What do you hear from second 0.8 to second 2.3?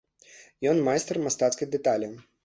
майстар мастацкай дэталі.